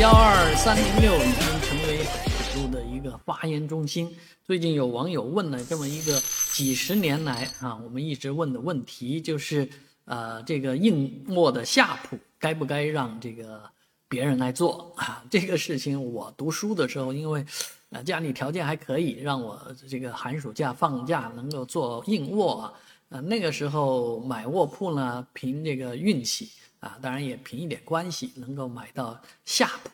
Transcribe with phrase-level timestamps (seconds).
[0.00, 4.10] 幺二三零六已经成为铁路的一个发言中心。
[4.46, 6.18] 最近有网友问了这么一个
[6.54, 9.68] 几十年来啊，我们一直问的问题，就是
[10.06, 13.60] 呃，这个硬卧的下铺该不该让这个
[14.08, 15.22] 别人来做啊？
[15.28, 17.44] 这个事情我读书的时候，因为
[17.90, 22.72] 呃家里条件还可以，让我这个寒暑假放假能够做硬卧啊。
[23.10, 26.48] 呃，那个时候买卧铺呢，凭这个运气。
[26.80, 29.90] 啊，当然也凭一点关系能够买到下铺，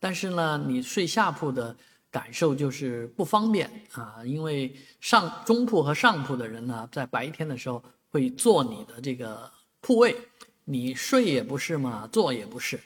[0.00, 1.76] 但是呢，你睡下铺的
[2.10, 9.50] 感受就是不方便啊，因为上中铺和上铺的人呢，在白天的时候会坐你的这个
[9.80, 10.16] 铺位，
[10.64, 12.80] 你睡也不是嘛，坐也不是，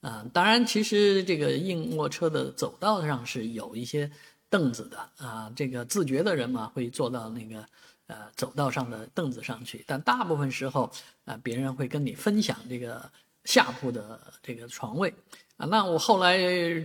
[0.00, 4.10] 啊，当然其实这个硬卧车的走道上是有一些
[4.48, 7.66] 凳子的啊，这个自觉的人嘛会坐到那个。
[8.12, 10.92] 呃，走道上的凳子上去，但大部分时候，
[11.24, 13.10] 啊，别人会跟你分享这个
[13.46, 15.08] 下铺的这个床位，
[15.56, 16.36] 啊，那我后来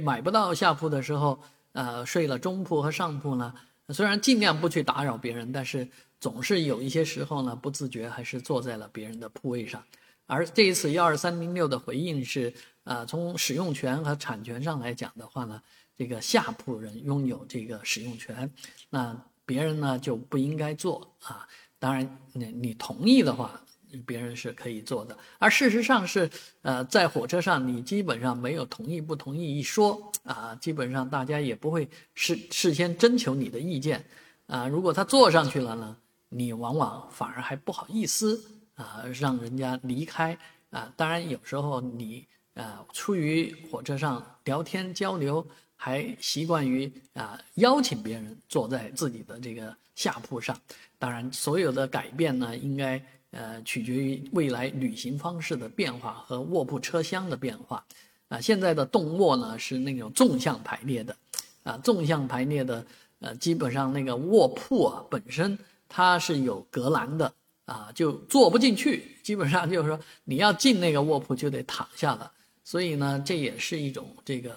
[0.01, 1.37] 买不到下铺的时候，
[1.73, 3.53] 呃，睡了中铺和上铺呢，
[3.89, 5.85] 虽然尽量不去打扰别人，但是
[6.21, 9.83] 总是有一些时候呢，不自觉还是坐在了别人的铺位上。
[10.27, 12.53] 而这一次幺二三零六的回应是，
[12.85, 15.61] 呃，从使用权和产权上来讲的话呢，
[15.97, 18.49] 这个下铺人拥有这个使用权，
[18.89, 19.21] 那。
[19.47, 21.47] 别人呢就不应该做啊，
[21.79, 23.59] 当然，你你同意的话，
[24.05, 25.17] 别人是可以做的。
[25.39, 26.29] 而事实上是，
[26.63, 34.05] 呃，在火车上你基本上没有同意不同意一说啊，基本上大家也不会事事先征求你的意见
[34.47, 34.67] 啊。
[34.67, 35.95] 如果他坐上去了呢，
[36.27, 38.43] 你往往反而还不好意思
[38.75, 40.37] 啊，让人家离开
[40.71, 40.91] 啊。
[40.97, 45.47] 当然有时候你啊，出于火车上聊天交流。
[45.77, 50.59] 还习惯于啊邀请别人坐在自己的这个下铺上，
[50.99, 57.85] 当然所有的改变呢，应该呃取决于未来旅行方式的变化和卧铺车厢的变化，
[58.27, 61.15] 啊现在的动卧呢是那种纵向排列的，
[61.63, 62.85] 啊纵向排列的
[63.19, 65.57] 呃基本上那个卧铺啊本身
[65.87, 67.31] 它是有隔栏的。
[67.67, 72.31] 啊就坐不进去，基本上就是说你要进那个卧铺就得躺下了，
[72.63, 74.55] 所以呢这也是一种这个。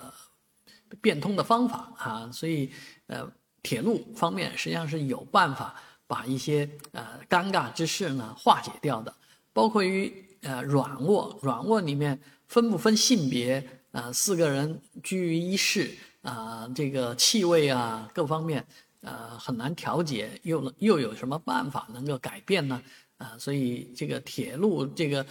[1.01, 2.71] 变通的方法啊，所以
[3.07, 3.31] 呃，
[3.63, 5.75] 铁路方面实际上是有办法
[6.07, 9.15] 把一些呃尴尬之事呢化解掉的，
[9.53, 10.13] 包括于
[10.43, 12.19] 呃软卧，软卧里面
[12.49, 15.91] 分不分性别啊，四个人居于一室
[16.23, 18.67] 啊，这个气味啊各方面
[19.03, 22.83] 呃很难调节，又能又有什么办法能够改变呢？
[23.19, 25.25] 啊，所以这个铁路这个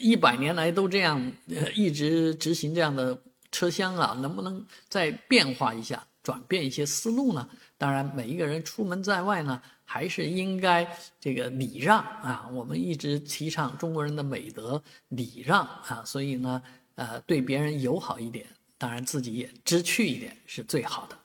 [0.00, 1.20] 一百年来都这样
[1.50, 3.20] 呃一直执行这样的。
[3.56, 7.48] 车厢啊，能不能再变化一下，转变一些思路呢？
[7.78, 10.86] 当然，每一个人出门在外呢，还是应该
[11.18, 12.46] 这个礼让啊。
[12.52, 16.02] 我们一直提倡中国人的美德，礼让啊。
[16.04, 16.62] 所以呢，
[16.96, 18.44] 呃，对别人友好一点，
[18.76, 21.16] 当然自己也知趣一点，是最好的。